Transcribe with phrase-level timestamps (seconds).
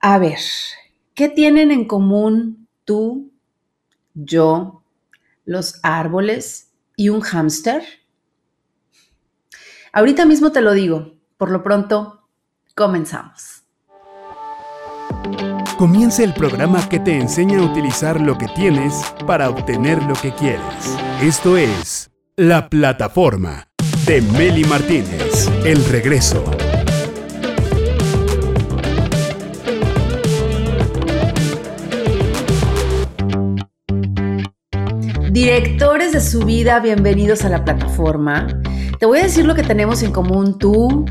[0.00, 0.38] A ver,
[1.14, 3.32] ¿qué tienen en común tú,
[4.14, 4.82] yo,
[5.44, 7.82] los árboles y un hámster?
[9.92, 11.14] Ahorita mismo te lo digo.
[11.36, 12.28] Por lo pronto,
[12.74, 13.62] comenzamos.
[15.78, 18.94] Comienza el programa que te enseña a utilizar lo que tienes
[19.26, 20.98] para obtener lo que quieres.
[21.20, 23.68] Esto es La Plataforma
[24.06, 25.48] de Meli Martínez.
[25.64, 26.44] El regreso.
[35.38, 38.48] Directores de su vida, bienvenidos a la plataforma.
[38.98, 41.04] Te voy a decir lo que tenemos en común tú,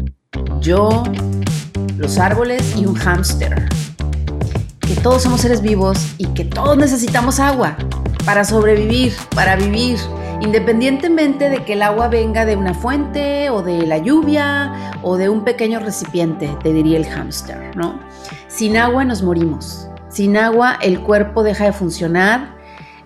[0.60, 1.06] yo,
[1.96, 3.70] los árboles y un hámster.
[4.82, 7.78] Que todos somos seres vivos y que todos necesitamos agua
[8.26, 9.98] para sobrevivir, para vivir,
[10.42, 15.30] independientemente de que el agua venga de una fuente o de la lluvia o de
[15.30, 17.98] un pequeño recipiente, te diría el hámster, ¿no?
[18.50, 19.88] Sin agua nos morimos.
[20.10, 22.57] Sin agua el cuerpo deja de funcionar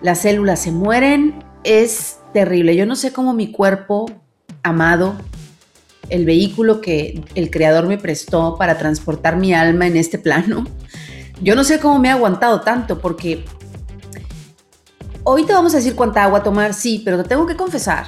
[0.02, 2.76] las células se mueren, es terrible.
[2.76, 4.10] Yo no sé cómo mi cuerpo
[4.62, 5.14] amado,
[6.08, 10.64] el vehículo que el creador me prestó para transportar mi alma en este plano,
[11.40, 13.44] yo no sé cómo me ha aguantado tanto porque
[15.24, 18.06] hoy te vamos a decir cuánta agua tomar, sí, pero te tengo que confesar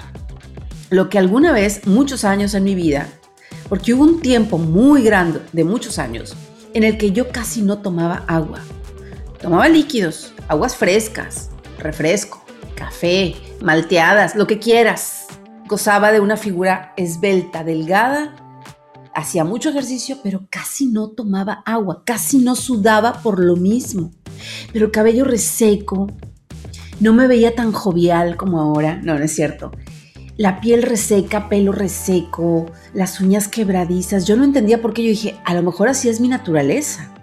[0.91, 3.09] lo que alguna vez, muchos años en mi vida,
[3.69, 6.37] porque hubo un tiempo muy grande, de muchos años,
[6.73, 8.61] en el que yo casi no tomaba agua.
[9.41, 12.45] Tomaba líquidos, aguas frescas, refresco,
[12.75, 15.27] café, malteadas, lo que quieras.
[15.67, 18.37] Gozaba de una figura esbelta, delgada,
[19.15, 24.11] hacía mucho ejercicio, pero casi no tomaba agua, casi no sudaba por lo mismo.
[24.73, 26.09] Pero el cabello reseco,
[27.01, 29.73] no me veía tan jovial como ahora, no, no es cierto.
[30.37, 34.27] La piel reseca, pelo reseco, las uñas quebradizas.
[34.27, 37.15] Yo no entendía por qué yo dije, a lo mejor así es mi naturaleza.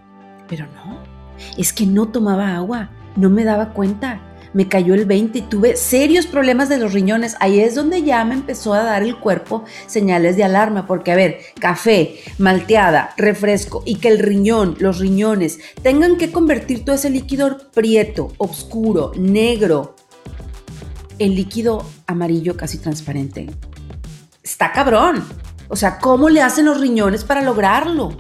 [0.48, 0.98] Pero no,
[1.58, 4.22] es que no tomaba agua, no me daba cuenta
[4.54, 7.36] me cayó el 20 y tuve serios problemas de los riñones.
[7.40, 11.16] Ahí es donde ya me empezó a dar el cuerpo señales de alarma, porque a
[11.16, 17.10] ver, café, malteada, refresco y que el riñón, los riñones, tengan que convertir todo ese
[17.10, 19.96] líquido prieto, oscuro, negro,
[21.20, 23.50] en líquido amarillo casi transparente.
[24.44, 25.24] Está cabrón.
[25.70, 28.18] O sea, ¿cómo le hacen los riñones para lograrlo?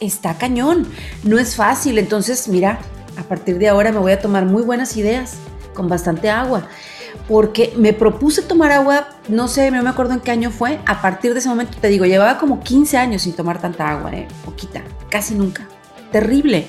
[0.00, 0.88] Está cañón.
[1.22, 1.98] No es fácil.
[1.98, 2.80] Entonces, mira,
[3.16, 5.36] a partir de ahora me voy a tomar muy buenas ideas
[5.74, 6.66] con bastante agua.
[7.28, 10.80] Porque me propuse tomar agua, no sé, no me acuerdo en qué año fue.
[10.86, 14.12] A partir de ese momento, te digo, llevaba como 15 años sin tomar tanta agua,
[14.12, 14.28] ¿eh?
[14.44, 15.66] poquita, casi nunca.
[16.12, 16.66] Terrible.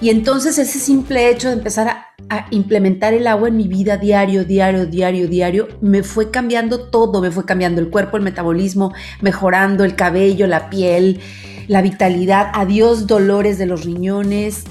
[0.00, 3.96] Y entonces ese simple hecho de empezar a, a, implementar el agua en mi vida
[3.96, 8.94] diario, diario, diario, diario, me fue cambiando todo, me fue cambiando el cuerpo, el metabolismo,
[9.20, 11.20] mejorando el cabello, la piel,
[11.66, 14.64] la vitalidad, adiós dolores de los riñones.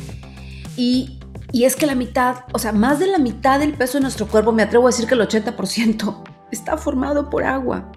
[0.77, 1.16] Y
[1.51, 4.27] y es que la mitad, o sea, más de la mitad del peso de nuestro
[4.27, 7.91] cuerpo, me atrevo a decir que el 80%, está formado por agua.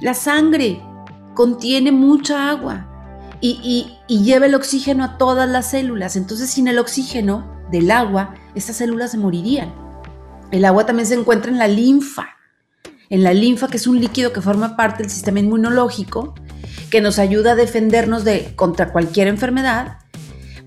[0.00, 0.80] La sangre
[1.34, 2.88] contiene mucha agua
[3.40, 6.16] y, lleva el oxígeno a todas las células.
[6.16, 9.74] Entonces, sin el oxígeno del agua, estas células se morirían.
[10.50, 12.28] El agua también se encuentra en la linfa.
[13.08, 16.34] En la linfa, que es un líquido que forma parte del sistema inmunológico,
[16.90, 20.01] que nos ayuda a defendernos de, contra cualquier enfermedad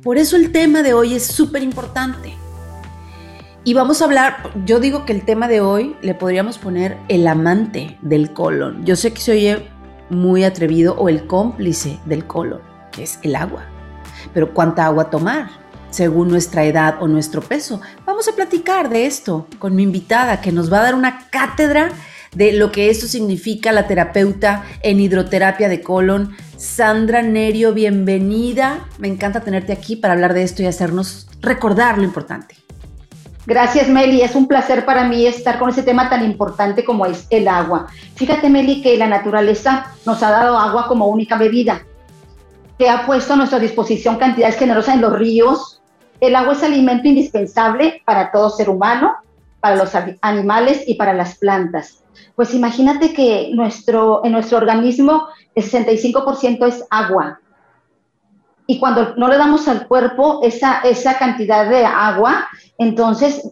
[0.05, 2.37] por eso el tema de hoy es súper importante.
[3.63, 7.25] Y vamos a hablar, yo digo que el tema de hoy le podríamos poner el
[7.25, 8.85] amante del colon.
[8.85, 9.67] Yo sé que se oye
[10.11, 12.61] muy atrevido o el cómplice del colon,
[12.91, 13.65] que es el agua.
[14.31, 15.49] Pero ¿cuánta agua tomar?
[15.89, 17.81] Según nuestra edad o nuestro peso.
[18.05, 21.89] Vamos a platicar de esto con mi invitada que nos va a dar una cátedra
[22.35, 28.87] de lo que esto significa la terapeuta en hidroterapia de colon, Sandra Nerio, bienvenida.
[28.97, 32.55] Me encanta tenerte aquí para hablar de esto y hacernos recordar lo importante.
[33.45, 34.21] Gracias, Meli.
[34.21, 37.87] Es un placer para mí estar con ese tema tan importante como es el agua.
[38.15, 41.85] Fíjate, Meli, que la naturaleza nos ha dado agua como única bebida.
[42.79, 45.81] Que ha puesto a nuestra disposición cantidades generosas en los ríos.
[46.21, 49.13] El agua es alimento indispensable para todo ser humano,
[49.59, 49.91] para los
[50.21, 52.04] animales y para las plantas.
[52.35, 57.39] Pues imagínate que nuestro, en nuestro organismo el 65% es agua.
[58.67, 62.47] Y cuando no le damos al cuerpo esa, esa cantidad de agua,
[62.77, 63.51] entonces,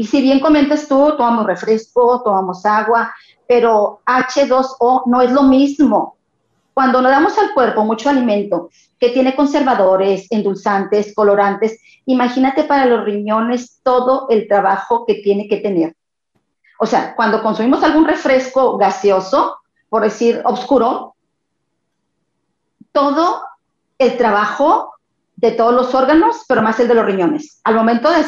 [0.00, 3.12] si bien comentas tú, tomamos refresco, tomamos agua,
[3.46, 6.16] pero H2O no es lo mismo.
[6.72, 13.04] Cuando le damos al cuerpo mucho alimento que tiene conservadores, endulzantes, colorantes, imagínate para los
[13.04, 15.96] riñones todo el trabajo que tiene que tener.
[16.78, 19.58] O sea, cuando consumimos algún refresco gaseoso,
[19.88, 21.14] por decir oscuro,
[22.92, 23.42] todo
[23.98, 24.92] el trabajo
[25.36, 27.60] de todos los órganos, pero más el de los riñones.
[27.64, 28.24] Al momento de,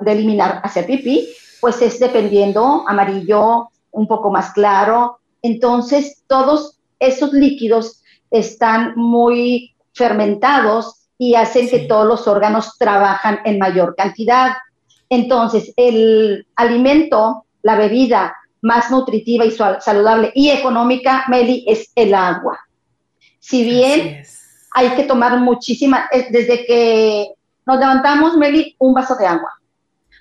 [0.00, 1.28] de eliminar hacia pipí,
[1.60, 5.18] pues es dependiendo amarillo, un poco más claro.
[5.42, 13.58] Entonces, todos esos líquidos están muy fermentados y hacen que todos los órganos trabajan en
[13.58, 14.52] mayor cantidad.
[15.08, 22.60] Entonces, el alimento, la bebida más nutritiva y saludable y económica, Meli, es el agua.
[23.40, 24.22] Si bien
[24.72, 27.26] hay que tomar muchísima, desde que
[27.66, 29.50] nos levantamos, Meli, un vaso de agua.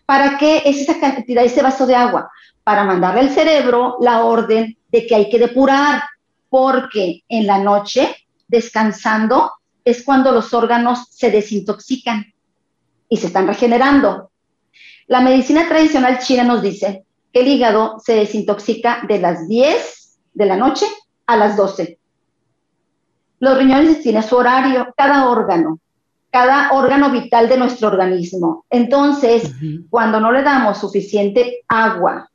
[0.07, 2.31] ¿Para qué es esa cantidad, ese vaso de agua?
[2.63, 6.01] Para mandarle al cerebro la orden de que hay que depurar,
[6.49, 9.51] porque en la noche, descansando,
[9.83, 12.25] es cuando los órganos se desintoxican
[13.07, 14.31] y se están regenerando.
[15.05, 17.04] La medicina tradicional china nos dice
[17.35, 20.85] el hígado se desintoxica de las 10 de la noche
[21.25, 21.99] a las 12.
[23.39, 25.79] Los riñones tienen su horario, cada órgano,
[26.31, 28.65] cada órgano vital de nuestro organismo.
[28.69, 29.51] Entonces,
[29.89, 32.29] cuando no le damos suficiente agua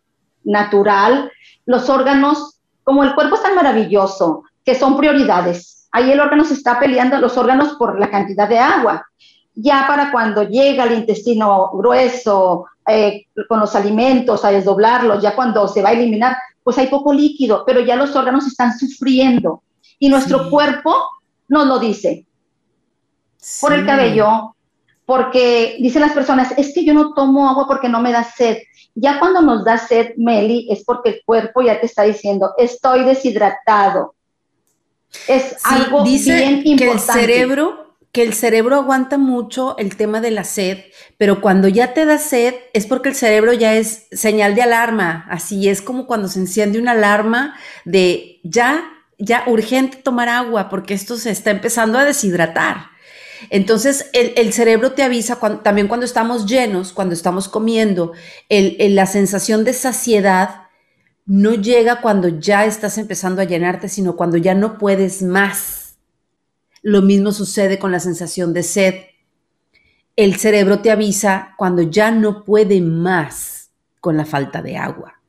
[0.44, 1.32] natural,
[1.64, 6.54] los órganos, como el cuerpo es tan maravilloso, que son prioridades, ahí el órgano se
[6.54, 9.06] está peleando, los órganos por la cantidad de agua.
[9.54, 15.68] Ya para cuando llega al intestino grueso, eh, con los alimentos, a desdoblarlos, ya cuando
[15.68, 19.62] se va a eliminar, pues hay poco líquido, pero ya los órganos están sufriendo
[19.98, 20.94] y nuestro cuerpo
[21.48, 22.26] nos lo dice.
[23.60, 24.54] Por el cabello,
[25.06, 28.58] porque dicen las personas, es que yo no tomo agua porque no me da sed.
[28.94, 33.04] Ya cuando nos da sed, Meli, es porque el cuerpo ya te está diciendo, estoy
[33.04, 34.14] deshidratado.
[35.26, 36.76] Es algo bien importante.
[36.76, 40.78] Que el cerebro que el cerebro aguanta mucho el tema de la sed,
[41.16, 45.26] pero cuando ya te da sed es porque el cerebro ya es señal de alarma,
[45.30, 48.82] así es como cuando se enciende una alarma de ya,
[49.18, 52.90] ya urgente tomar agua porque esto se está empezando a deshidratar.
[53.48, 58.12] Entonces el, cerebro te avisa también cuando estamos llenos, cuando estamos comiendo,
[58.50, 60.62] la sensación de saciedad
[61.24, 65.79] no llega cuando ya estás empezando a llenarte, sino cuando ya no puedes más.
[66.82, 68.94] Lo mismo sucede con la sensación de sed.
[70.16, 75.20] El cerebro te avisa cuando ya no puede más con la falta de agua.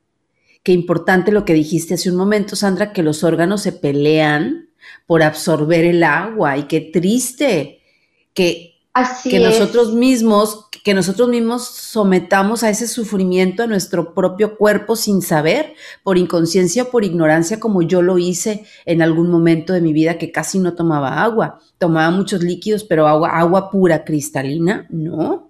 [0.64, 4.70] Qué importante lo que dijiste hace un momento, Sandra, que los órganos se pelean
[5.08, 7.82] por absorber el agua y qué triste
[8.34, 8.71] que
[9.24, 15.22] que nosotros mismos, que nosotros mismos sometamos a ese sufrimiento a nuestro propio cuerpo sin
[15.22, 15.74] saber,
[16.04, 20.18] por inconsciencia o por ignorancia, como yo lo hice en algún momento de mi vida
[20.18, 21.60] que casi no tomaba agua.
[21.78, 25.50] Tomaba muchos líquidos, pero agua, agua pura, cristalina, no.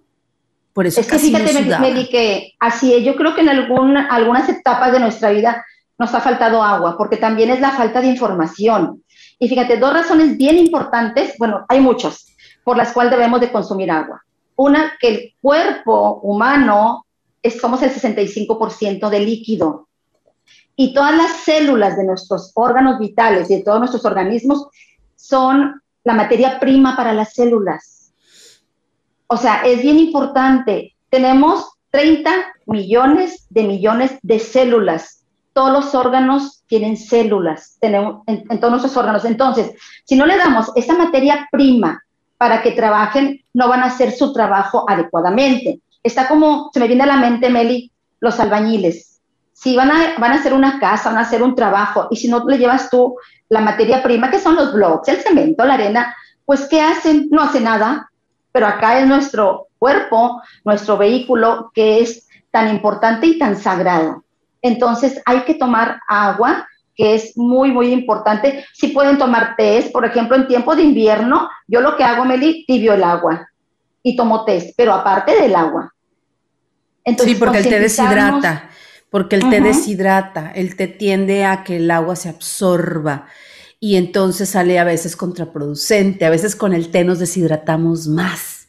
[0.74, 3.04] Por eso es que fíjate, Meli, que así es.
[3.04, 5.66] Yo creo que en algunas etapas de nuestra vida
[5.98, 9.04] nos ha faltado agua, porque también es la falta de información.
[9.38, 12.31] Y fíjate, dos razones bien importantes, bueno, hay muchos,
[12.64, 14.24] por las cuales debemos de consumir agua.
[14.56, 17.06] Una, que el cuerpo humano
[17.42, 19.88] es, somos el 65% de líquido
[20.76, 24.68] y todas las células de nuestros órganos vitales y de todos nuestros organismos
[25.16, 28.14] son la materia prima para las células.
[29.28, 30.96] O sea, es bien importante.
[31.10, 32.32] Tenemos 30
[32.66, 35.26] millones de millones de células.
[35.54, 39.26] Todos los órganos tienen células tenemos, en, en todos nuestros órganos.
[39.26, 39.74] Entonces,
[40.06, 42.02] si no le damos esa materia prima
[42.42, 45.80] para que trabajen, no van a hacer su trabajo adecuadamente.
[46.02, 49.22] Está como, se me viene a la mente, Meli, los albañiles.
[49.54, 52.28] Si van a, van a hacer una casa, van a hacer un trabajo, y si
[52.28, 53.16] no le llevas tú
[53.48, 57.28] la materia prima, que son los blocks, el cemento, la arena, pues ¿qué hacen?
[57.30, 58.10] No hacen nada.
[58.52, 64.24] Pero acá es nuestro cuerpo, nuestro vehículo, que es tan importante y tan sagrado.
[64.64, 66.68] Entonces hay que tomar agua
[67.02, 68.64] que es muy, muy importante.
[68.74, 72.64] Si pueden tomar té, por ejemplo, en tiempo de invierno, yo lo que hago, Meli,
[72.68, 73.50] tibio el agua
[74.04, 75.92] y tomo té, pero aparte del agua.
[77.18, 78.70] sí, porque el té deshidrata,
[79.10, 83.26] porque el té deshidrata, el té tiende a que el agua se absorba
[83.80, 88.68] y entonces sale a veces contraproducente, a veces con el té nos deshidratamos más.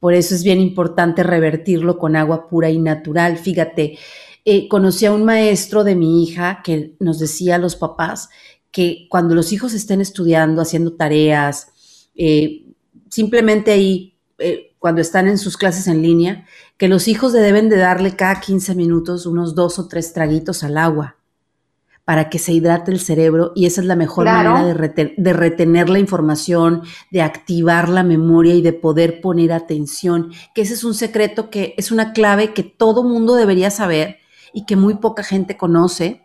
[0.00, 3.38] Por eso es bien importante revertirlo con agua pura y natural.
[3.38, 3.98] Fíjate,
[4.48, 8.28] eh, conocí a un maestro de mi hija que nos decía a los papás
[8.70, 11.72] que cuando los hijos estén estudiando, haciendo tareas,
[12.14, 12.64] eh,
[13.10, 17.78] simplemente ahí, eh, cuando están en sus clases en línea, que los hijos deben de
[17.78, 21.16] darle cada 15 minutos unos dos o tres traguitos al agua
[22.04, 25.88] para que se hidrate el cerebro y esa es la mejor manera de, de, retener
[25.88, 30.94] la información, de activar la memoria y de poder poner atención, que ese es un
[30.94, 34.18] secreto que es una clave que todo mundo debería saber
[34.56, 36.22] y que muy poca gente conoce,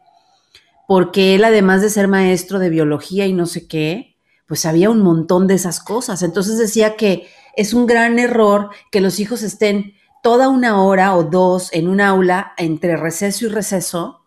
[0.87, 4.15] porque él además de ser maestro de biología y no sé qué,
[4.47, 6.23] pues había un montón de esas cosas.
[6.23, 11.25] Entonces decía que es un gran error que los hijos estén toda una hora o
[11.25, 14.21] dos en un aula entre receso y receso,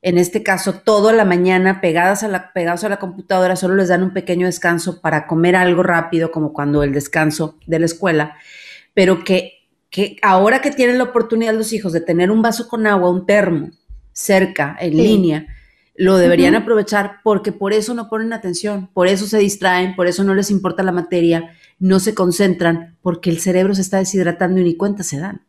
[0.00, 3.88] en este caso toda la mañana pegadas a la, pegados a la computadora, solo les
[3.88, 8.36] dan un pequeño descanso para comer algo rápido, como cuando el descanso de la escuela,
[8.94, 9.53] pero que,
[9.94, 13.26] que ahora que tienen la oportunidad los hijos de tener un vaso con agua, un
[13.26, 13.70] termo,
[14.12, 15.46] cerca, en línea,
[15.94, 20.24] lo deberían aprovechar porque por eso no ponen atención, por eso se distraen, por eso
[20.24, 24.64] no les importa la materia, no se concentran, porque el cerebro se está deshidratando y
[24.64, 25.42] ni cuenta se dan.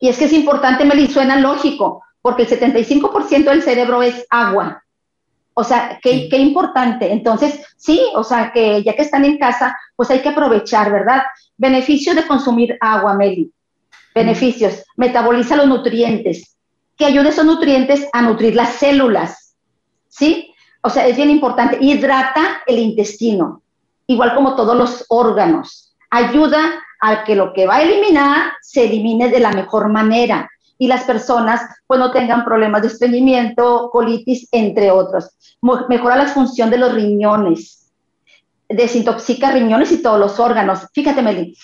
[0.00, 4.82] Y es que es importante, Meli, suena lógico, porque el 75% del cerebro es agua.
[5.54, 7.12] O sea, qué, qué, importante.
[7.12, 11.22] Entonces, sí, o sea, que ya que están en casa, pues hay que aprovechar, ¿verdad?
[11.56, 13.52] Beneficios de consumir agua, Meli.
[14.18, 14.84] Beneficios.
[14.96, 16.56] Metaboliza los nutrientes.
[16.96, 19.54] Que ayude esos nutrientes a nutrir las células.
[20.08, 20.52] ¿Sí?
[20.82, 21.78] O sea, es bien importante.
[21.80, 23.62] Hidrata el intestino,
[24.06, 25.94] igual como todos los órganos.
[26.10, 30.86] Ayuda a que lo que va a eliminar se elimine de la mejor manera y
[30.86, 35.30] las personas pues no tengan problemas de estreñimiento, colitis, entre otros.
[35.88, 37.92] Mejora la función de los riñones,
[38.68, 40.86] desintoxica riñones y todos los órganos.
[40.92, 41.56] Fíjate, Meli,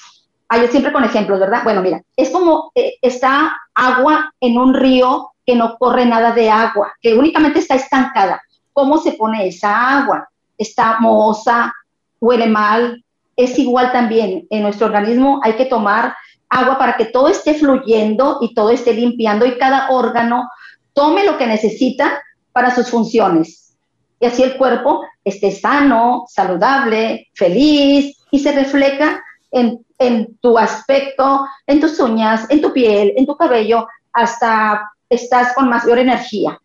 [0.50, 1.62] yo siempre con ejemplos, ¿verdad?
[1.64, 6.50] Bueno, mira, es como eh, está agua en un río que no corre nada de
[6.50, 8.40] agua, que únicamente está estancada.
[8.72, 10.28] ¿Cómo se pone esa agua?
[10.56, 11.72] Está mohosa,
[12.20, 13.04] huele mal.
[13.36, 16.14] Es igual también en nuestro organismo, hay que tomar
[16.48, 20.48] agua para que todo esté fluyendo y todo esté limpiando y cada órgano
[20.92, 22.22] tome lo que necesita
[22.52, 23.76] para sus funciones.
[24.20, 31.46] Y así el cuerpo esté sano, saludable, feliz y se refleja en, en tu aspecto,
[31.66, 36.60] en tus uñas, en tu piel, en tu cabello, hasta estás con mayor energía.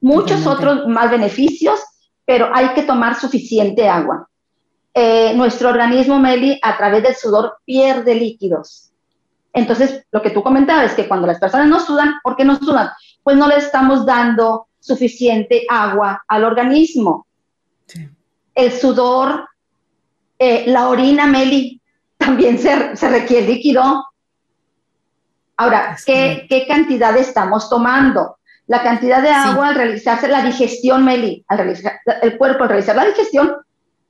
[0.00, 1.80] Muchos otros más beneficios,
[2.24, 4.28] pero hay que tomar suficiente agua.
[4.94, 8.90] Eh, nuestro organismo, Meli, a través del sudor pierde líquidos.
[9.52, 12.56] Entonces, lo que tú comentabas es que cuando las personas no sudan, ¿por qué no
[12.58, 12.90] sudan?
[13.22, 17.26] Pues no le estamos dando suficiente agua al organismo.
[18.54, 19.48] El sudor,
[20.38, 21.75] eh, la orina, Meli,
[22.16, 24.04] también se, requiere líquido.
[25.56, 28.36] Ahora, ¿qué, cantidad estamos tomando?
[28.66, 32.96] La cantidad de agua al realizarse la digestión, Meli, al realizar, el cuerpo al realizar
[32.96, 33.54] la digestión,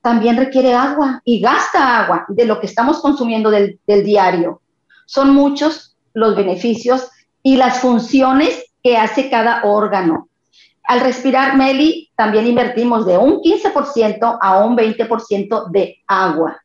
[0.00, 4.62] también requiere agua y gasta agua de lo que estamos consumiendo del diario.
[5.04, 7.10] Son muchos los beneficios
[7.42, 10.28] y las funciones que hace cada órgano.
[10.84, 16.62] Al respirar, Meli, también invertimos de un 15% a un 20% de agua.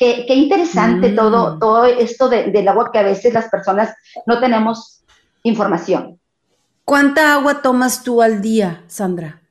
[0.00, 1.14] Qué, interesante mm.
[1.14, 3.94] todo, todo esto del agua que a veces las personas
[4.26, 5.04] no tenemos
[5.44, 6.18] información.
[6.84, 9.42] ¿Cuánta agua tomas tú al día, Sandra?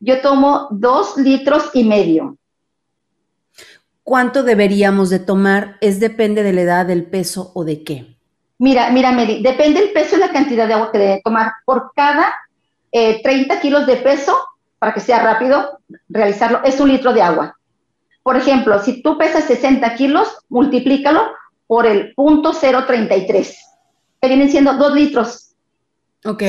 [0.00, 2.36] Yo tomo dos litros y medio
[4.04, 8.16] cuánto deberíamos de tomar es depende de la edad, del peso o de qué.
[8.58, 11.52] Mira, mira, depende del peso y la cantidad de agua que debe tomar.
[11.64, 12.32] Por cada
[12.92, 14.36] 30 eh, kilos de peso,
[14.78, 17.58] para que sea rápido realizarlo, es un litro de agua.
[18.24, 21.30] Por ejemplo, si tú pesas 60 kilos, multiplícalo
[21.66, 23.56] por el punto 033,
[24.20, 25.50] que vienen siendo 2 litros.
[26.24, 26.42] Ok.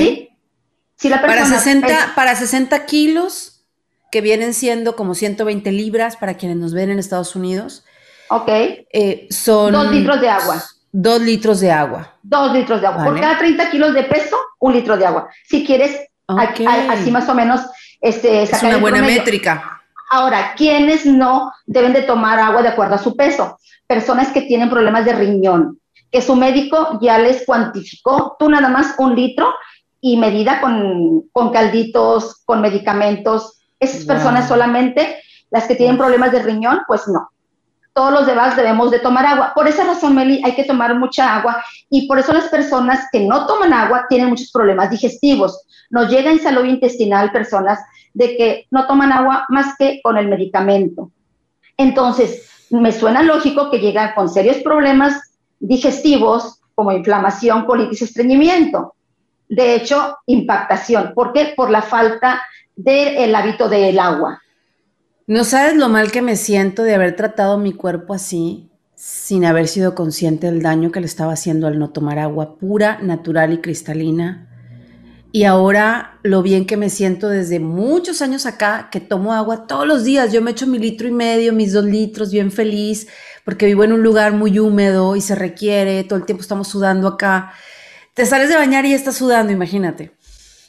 [0.96, 3.66] Si la para, 60, para 60 kilos,
[4.10, 7.84] que vienen siendo como 120 libras para quienes nos ven en Estados Unidos.
[8.30, 8.48] Ok.
[8.48, 9.74] Eh, son...
[9.74, 10.64] Dos litros de agua.
[10.94, 12.18] Dos litros de agua.
[12.24, 13.04] Dos litros de agua.
[13.04, 15.28] Por cada 30 kilos de peso, un litro de agua.
[15.46, 17.60] Si quieres, así más o menos,
[18.00, 19.75] este, es una buena métrica.
[20.10, 23.58] Ahora, ¿quiénes no deben de tomar agua de acuerdo a su peso?
[23.88, 25.80] Personas que tienen problemas de riñón,
[26.12, 29.54] que su médico ya les cuantificó, tú nada más un litro
[30.02, 36.44] y medida con, con calditos, con medicamentos, esas personas solamente, las que tienen problemas de
[36.44, 37.30] riñón, pues no.
[37.94, 39.54] Todos los demás debemos de tomar agua.
[39.56, 43.22] Por esa razón, Meli, hay que tomar mucha agua y por eso las personas que
[43.22, 45.66] no toman agua tienen muchos problemas digestivos.
[45.90, 47.80] Nos llega en salud intestinal personas
[48.16, 51.12] de que no toman agua más que con el medicamento.
[51.78, 58.96] Entonces, me suena lógico que llegan con serios problemas digestivos como inflamación, colitis, estreñimiento.
[59.48, 61.12] De hecho, impactación.
[61.14, 61.54] ¿Por qué?
[61.56, 62.42] Por la falta
[62.76, 64.42] del hábito del agua.
[65.28, 69.68] No sabes lo mal que me siento de haber tratado mi cuerpo así, sin haber
[69.68, 73.58] sido consciente del daño que le estaba haciendo al no tomar agua pura, natural y
[73.60, 74.55] cristalina.
[75.36, 79.86] Y ahora lo bien que me siento desde muchos años acá, que tomo agua todos
[79.86, 80.32] los días.
[80.32, 83.08] Yo me echo mi litro y medio, mis dos litros, bien feliz,
[83.44, 87.10] porque vivo en un lugar muy húmedo y se requiere, todo el tiempo estamos sudando
[87.10, 87.52] acá.
[88.14, 90.14] Te sales de bañar y estás sudando, imagínate.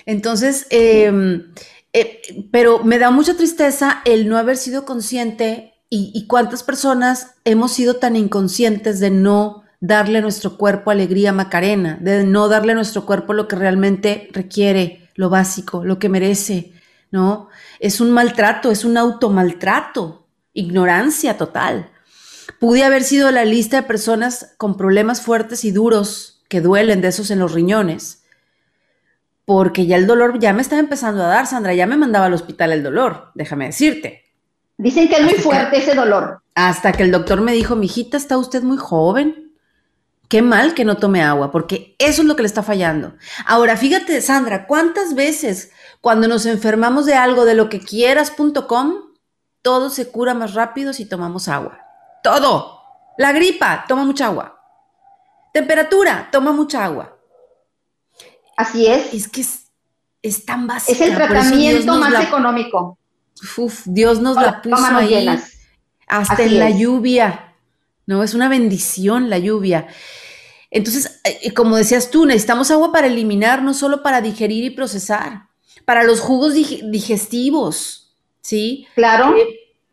[0.04, 1.12] Entonces, eh,
[1.92, 2.20] eh,
[2.50, 7.98] pero me da mucha tristeza el no haber sido consciente y, cuántas personas hemos sido
[7.98, 13.06] tan inconscientes de no darle a nuestro cuerpo alegría macarena, de no darle a nuestro
[13.06, 16.72] cuerpo lo que realmente requiere, lo básico, lo que merece,
[17.10, 17.48] ¿no?
[17.80, 21.90] Es un maltrato, es un automaltrato, ignorancia total.
[22.58, 27.08] Pude haber sido la lista de personas con problemas fuertes y duros que duelen de
[27.08, 28.24] esos en los riñones,
[29.44, 32.34] porque ya el dolor ya me estaba empezando a dar, Sandra, ya me mandaba al
[32.34, 34.24] hospital el dolor, déjame decirte.
[34.78, 36.42] Dicen que es muy fuerte ese dolor.
[36.54, 39.45] Hasta que el doctor me dijo, mijita, está usted muy joven.
[40.28, 43.14] Qué mal que no tome agua, porque eso es lo que le está fallando.
[43.46, 48.94] Ahora, fíjate, Sandra, ¿cuántas veces cuando nos enfermamos de algo de lo que quieras.com,
[49.62, 51.78] todo se cura más rápido si tomamos agua?
[52.22, 52.80] Todo.
[53.18, 54.60] La gripa, toma mucha agua.
[55.52, 57.16] Temperatura, toma mucha agua.
[58.56, 59.14] Así es.
[59.14, 59.44] Es que
[60.22, 60.92] es, tan básico.
[60.92, 62.98] Es el tratamiento más económico.
[63.56, 65.28] Uf, Dios nos la puso ahí.
[66.08, 67.45] Hasta en la lluvia.
[68.06, 69.88] No, es una bendición la lluvia.
[70.70, 75.48] Entonces, eh, como decías tú, necesitamos agua para eliminar, no solo para digerir y procesar,
[75.84, 78.86] para los jugos digestivos, ¿sí?
[78.94, 79.36] Claro.
[79.36, 79.46] Eh,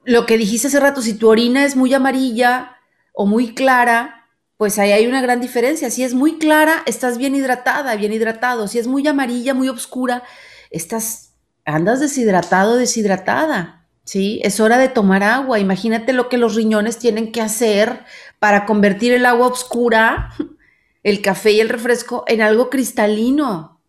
[0.05, 2.77] lo que dijiste hace rato, si tu orina es muy amarilla
[3.13, 4.27] o muy clara,
[4.57, 5.89] pues ahí hay una gran diferencia.
[5.89, 8.67] Si es muy clara, estás bien hidratada, bien hidratado.
[8.67, 10.23] Si es muy amarilla, muy oscura,
[10.69, 11.33] estás,
[11.65, 13.82] andas deshidratado, deshidratada.
[14.03, 14.39] ¿Sí?
[14.43, 15.59] Es hora de tomar agua.
[15.59, 18.05] Imagínate lo que los riñones tienen que hacer
[18.39, 20.33] para convertir el agua oscura,
[21.03, 23.79] el café y el refresco, en algo cristalino.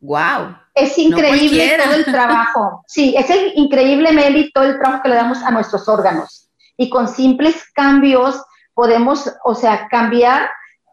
[0.00, 0.56] ¡Wow!
[0.74, 2.84] Es increíble todo el trabajo.
[2.86, 6.48] Sí, es increíble, Meli, todo el trabajo que le damos a nuestros órganos.
[6.76, 8.42] Y con simples cambios
[8.74, 10.48] podemos, o sea, cambiar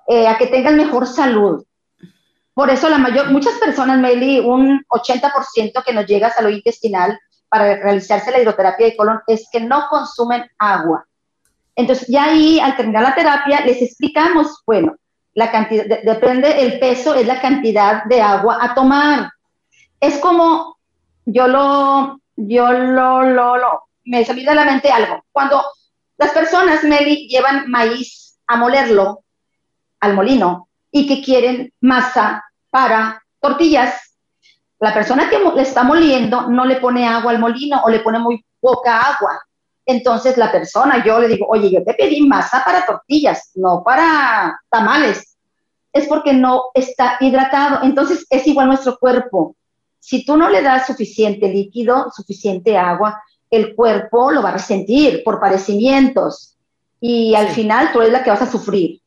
[0.08, 1.64] eh, a que tengan mejor salud.
[2.54, 7.18] Por eso la mayor, muchas personas, Meli, un 80% que nos llega a salud intestinal
[7.50, 11.06] para realizarse la hidroterapia de colon es que no consumen agua.
[11.76, 14.96] Entonces, ya ahí, al terminar la terapia, les explicamos, bueno,
[15.36, 19.30] la cantidad, depende, el peso es la cantidad de agua a tomar.
[20.00, 20.78] Es como,
[21.26, 25.24] yo lo, yo lo, lo, lo, me salió de la mente algo.
[25.32, 25.64] Cuando
[26.18, 29.24] las personas, Meli, llevan maíz a molerlo
[30.00, 34.07] al molino y que quieren masa para tortillas.
[34.80, 38.20] La persona que le está moliendo no le pone agua al molino o le pone
[38.20, 39.42] muy poca agua.
[39.86, 44.60] Entonces la persona, yo le digo, oye, yo te pedí masa para tortillas, no para
[44.70, 45.38] tamales.
[45.94, 47.80] Es porque no está hidratado.
[47.84, 49.56] Entonces es igual nuestro cuerpo.
[50.00, 55.24] Si tú no le das suficiente líquido, suficiente agua, el cuerpo lo va a resentir
[55.24, 56.58] por padecimientos
[57.00, 59.02] y al final tú eres la que vas a sufrir.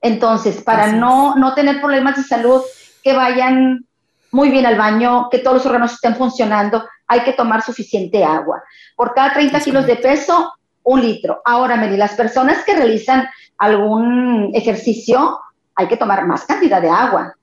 [0.00, 2.62] Entonces, para no, no tener problemas de salud,
[3.02, 3.86] que vayan
[4.32, 8.62] muy bien al baño, que todos los órganos estén funcionando, hay que tomar suficiente agua.
[8.96, 11.40] Por cada 30 kilos de peso, un litro.
[11.44, 13.26] Ahora, Meli, las personas que realizan
[13.58, 15.38] algún ejercicio,
[15.74, 17.34] hay que tomar más cantidad de agua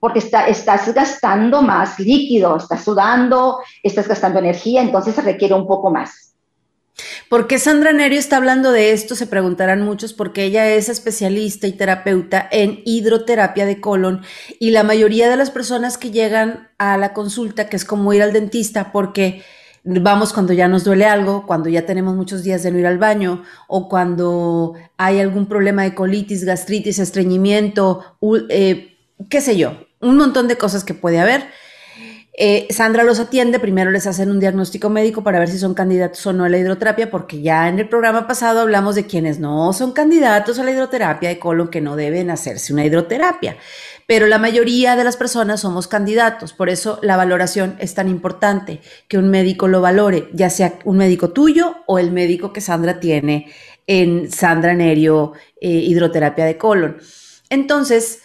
[0.00, 5.90] porque estás gastando más líquido, estás sudando, estás gastando energía, entonces se requiere un poco
[5.90, 6.29] más.
[7.28, 9.14] ¿Por qué Sandra Nerio está hablando de esto?
[9.14, 14.22] Se preguntarán muchos, porque ella es especialista y terapeuta en hidroterapia de colon
[14.58, 18.22] y la mayoría de las personas que llegan a la consulta, que es como ir
[18.22, 19.42] al dentista, porque
[19.84, 22.98] vamos cuando ya nos duele algo, cuando ya tenemos muchos días de no ir al
[22.98, 28.16] baño o cuando hay algún problema de colitis, gastritis, estreñimiento,
[28.50, 31.44] eh, qué sé yo, un montón de cosas que puede haber.
[32.32, 36.24] Eh, Sandra los atiende, primero les hacen un diagnóstico médico para ver si son candidatos
[36.26, 39.72] o no a la hidroterapia, porque ya en el programa pasado hablamos de quienes no
[39.72, 43.56] son candidatos a la hidroterapia de colon que no deben hacerse una hidroterapia.
[44.06, 48.80] Pero la mayoría de las personas somos candidatos, por eso la valoración es tan importante,
[49.08, 53.00] que un médico lo valore, ya sea un médico tuyo o el médico que Sandra
[53.00, 53.52] tiene
[53.86, 56.98] en Sandra Nerio eh, Hidroterapia de Colon.
[57.50, 58.22] Entonces,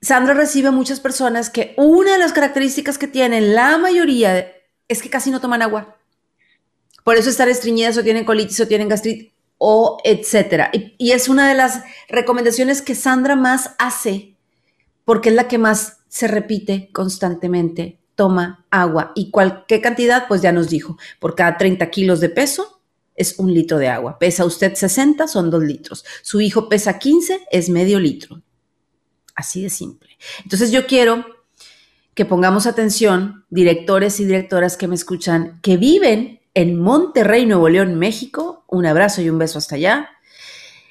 [0.00, 4.52] Sandra recibe muchas personas que una de las características que tienen la mayoría
[4.86, 5.96] es que casi no toman agua.
[7.02, 10.70] Por eso están estreñidas o tienen colitis o tienen gastritis o etcétera.
[10.72, 14.36] Y, es una de las recomendaciones que Sandra más hace
[15.04, 17.98] porque es la que más se repite constantemente.
[18.14, 19.12] Toma agua.
[19.14, 20.28] ¿Y cualquier cantidad?
[20.28, 20.96] Pues ya nos dijo.
[21.18, 22.80] Por cada 30 kilos de peso
[23.16, 24.18] es un litro de agua.
[24.18, 26.04] Pesa usted 60, son dos litros.
[26.22, 28.42] Su hijo pesa 15, es medio litro.
[29.38, 30.18] Así de simple.
[30.42, 31.24] Entonces yo quiero
[32.14, 37.94] que pongamos atención, directores y directoras que me escuchan, que viven en Monterrey, Nuevo León,
[37.94, 38.64] México.
[38.66, 40.10] Un abrazo y un beso hasta allá.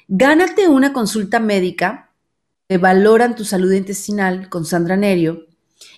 [0.08, 2.08] Gánate una consulta médica,
[2.80, 5.46] valoran tu salud intestinal con Sandra Nerio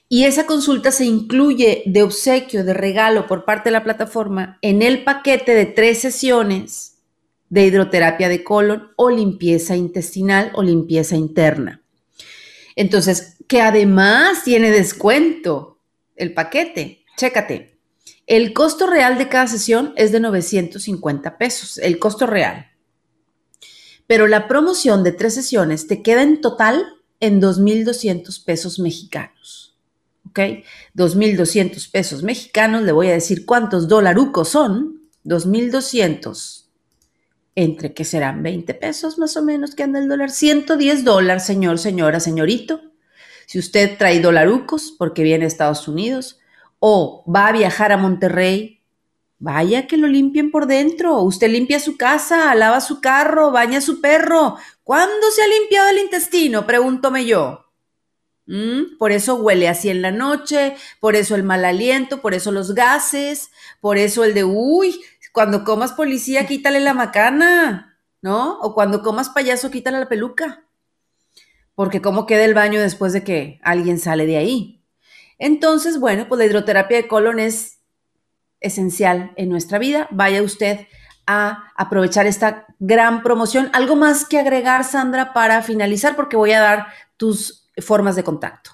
[0.09, 4.83] Y esa consulta se incluye de obsequio, de regalo por parte de la plataforma en
[4.83, 6.97] el paquete de tres sesiones
[7.49, 11.81] de hidroterapia de colon o limpieza intestinal o limpieza interna.
[12.81, 15.83] Entonces, que además tiene descuento
[16.16, 17.05] el paquete.
[17.19, 17.79] Chécate.
[18.27, 22.71] El costo real de cada sesión es de 950 pesos, el costo real.
[24.07, 26.83] Pero la promoción de tres sesiones te queda en total
[27.21, 29.79] en 2.200 pesos mexicanos.
[30.31, 30.38] ¿ok?
[30.95, 36.60] 2.200 pesos mexicanos, le voy a decir cuántos dolarucos son, 2.200,
[37.62, 41.79] entre que serán 20 pesos más o menos que anda el dólar, 110 dólares, señor,
[41.79, 42.81] señora, señorito.
[43.46, 46.38] Si usted trae dolarucos porque viene a Estados Unidos
[46.79, 48.81] o va a viajar a Monterrey,
[49.38, 51.20] vaya que lo limpien por dentro.
[51.23, 54.57] Usted limpia su casa, lava su carro, baña su perro.
[54.83, 56.66] ¿Cuándo se ha limpiado el intestino?
[56.66, 57.69] Pregúntome yo.
[58.99, 62.75] Por eso huele así en la noche, por eso el mal aliento, por eso los
[62.75, 65.01] gases, por eso el de, uy,
[65.33, 68.59] cuando comas policía, quítale la macana, ¿no?
[68.59, 70.65] O cuando comas payaso, quítale la peluca.
[71.77, 74.85] Porque cómo queda el baño después de que alguien sale de ahí.
[75.39, 77.79] Entonces, bueno, pues la hidroterapia de colon es
[78.61, 80.09] esencial en nuestra vida.
[80.11, 80.87] Vaya usted
[81.27, 83.71] a aprovechar esta gran promoción.
[83.73, 88.71] Algo más que agregar, Sandra, para finalizar, porque voy a dar tus formas de contacto.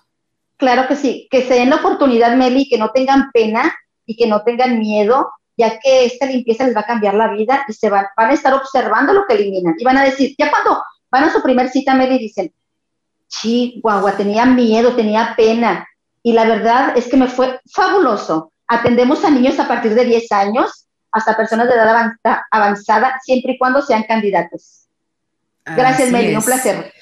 [0.56, 3.74] Claro que sí, que se den la oportunidad, Meli, que no tengan pena
[4.06, 7.64] y que no tengan miedo, ya que esta limpieza les va a cambiar la vida
[7.68, 10.50] y se van, van a estar observando lo que eliminan y van a decir, ya
[10.50, 12.52] cuando van a su primer cita, Meli, dicen,
[13.28, 15.86] sí, guagua, tenía miedo, tenía pena.
[16.22, 18.52] Y la verdad es que me fue fabuloso.
[18.66, 22.12] Atendemos a niños a partir de 10 años hasta personas de edad
[22.50, 24.88] avanzada, siempre y cuando sean candidatos.
[25.64, 26.92] Gracias, Meli, un placer.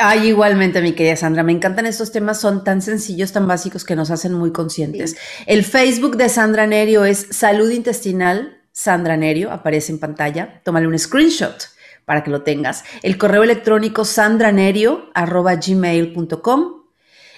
[0.00, 3.96] Ay, igualmente, mi querida Sandra, me encantan estos temas, son tan sencillos, tan básicos que
[3.96, 5.16] nos hacen muy conscientes.
[5.44, 10.62] El Facebook de Sandra Nerio es Salud Intestinal Sandra Nerio, aparece en pantalla.
[10.64, 11.70] Tómale un screenshot
[12.04, 12.84] para que lo tengas.
[13.02, 16.74] El correo electrónico sandranerio@gmail.com.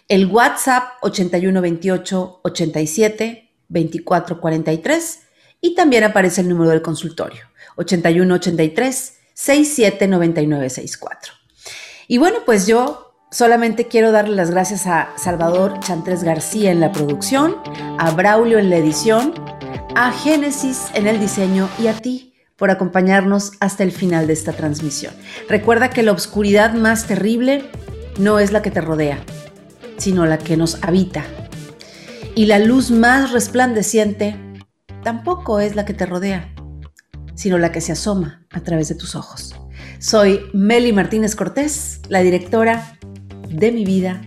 [0.06, 5.20] El WhatsApp 8128 87 2443
[5.62, 7.44] y también aparece el número del consultorio
[7.76, 11.39] 8183 679964.
[12.10, 16.90] Y bueno, pues yo solamente quiero darle las gracias a Salvador Chantres García en la
[16.90, 17.54] producción,
[18.00, 19.32] a Braulio en la edición,
[19.94, 24.52] a Génesis en el diseño y a ti por acompañarnos hasta el final de esta
[24.52, 25.14] transmisión.
[25.48, 27.70] Recuerda que la oscuridad más terrible
[28.18, 29.20] no es la que te rodea,
[29.96, 31.24] sino la que nos habita.
[32.34, 34.36] Y la luz más resplandeciente
[35.04, 36.52] tampoco es la que te rodea,
[37.36, 39.54] sino la que se asoma a través de tus ojos.
[40.00, 42.98] Soy Meli Martínez Cortés, la directora
[43.50, 44.22] de mi vida